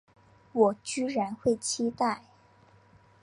[0.53, 2.23] 我居然会期待